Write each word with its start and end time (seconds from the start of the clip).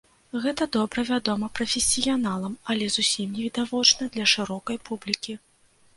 Гэта 0.43 0.65
добра 0.75 1.03
вядома 1.09 1.49
прафесіяналам, 1.59 2.57
але 2.75 2.85
зусім 2.97 3.27
не 3.39 3.45
відавочна 3.49 4.03
для 4.17 4.25
шырокай 4.33 4.77
публікі. 4.89 5.33